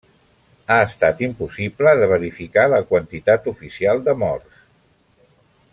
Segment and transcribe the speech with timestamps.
[0.69, 4.65] Ha estat impossible de verificar la quantitat oficial de morts.